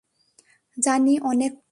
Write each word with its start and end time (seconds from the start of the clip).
জানি, 0.77 1.19
অনেক 1.19 1.51
পড়া। 1.53 1.69